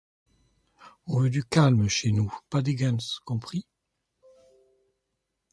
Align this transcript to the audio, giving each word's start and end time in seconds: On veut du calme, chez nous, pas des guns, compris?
On 1.05 1.19
veut 1.19 1.29
du 1.29 1.43
calme, 1.43 1.87
chez 1.87 2.11
nous, 2.11 2.35
pas 2.49 2.63
des 2.63 2.73
guns, 2.73 2.97
compris? 3.23 3.67